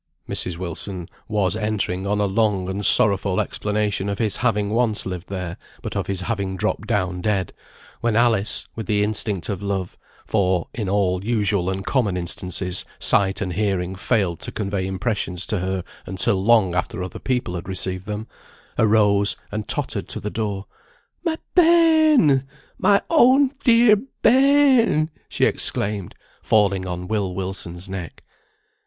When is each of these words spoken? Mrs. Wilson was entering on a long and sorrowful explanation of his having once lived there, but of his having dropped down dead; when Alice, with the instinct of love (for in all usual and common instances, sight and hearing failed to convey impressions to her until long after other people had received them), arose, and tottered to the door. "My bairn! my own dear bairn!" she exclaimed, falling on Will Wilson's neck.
Mrs. 0.27 0.57
Wilson 0.57 1.07
was 1.27 1.55
entering 1.55 2.07
on 2.07 2.19
a 2.19 2.25
long 2.25 2.67
and 2.67 2.83
sorrowful 2.83 3.39
explanation 3.39 4.09
of 4.09 4.17
his 4.17 4.37
having 4.37 4.71
once 4.71 5.05
lived 5.05 5.27
there, 5.29 5.57
but 5.83 5.95
of 5.95 6.07
his 6.07 6.21
having 6.21 6.57
dropped 6.57 6.87
down 6.87 7.21
dead; 7.21 7.53
when 7.99 8.15
Alice, 8.15 8.67
with 8.75 8.87
the 8.87 9.03
instinct 9.03 9.47
of 9.47 9.61
love 9.61 9.99
(for 10.25 10.67
in 10.73 10.89
all 10.89 11.23
usual 11.23 11.69
and 11.69 11.85
common 11.85 12.17
instances, 12.17 12.83
sight 12.97 13.41
and 13.41 13.53
hearing 13.53 13.93
failed 13.93 14.39
to 14.39 14.51
convey 14.51 14.87
impressions 14.87 15.45
to 15.45 15.59
her 15.59 15.83
until 16.07 16.35
long 16.41 16.73
after 16.73 17.03
other 17.03 17.19
people 17.19 17.53
had 17.53 17.69
received 17.69 18.07
them), 18.07 18.25
arose, 18.79 19.35
and 19.51 19.67
tottered 19.67 20.07
to 20.09 20.19
the 20.19 20.31
door. 20.31 20.65
"My 21.23 21.37
bairn! 21.53 22.47
my 22.79 23.03
own 23.11 23.51
dear 23.63 23.97
bairn!" 24.23 25.11
she 25.29 25.45
exclaimed, 25.45 26.15
falling 26.41 26.87
on 26.87 27.07
Will 27.07 27.35
Wilson's 27.35 27.87
neck. 27.87 28.23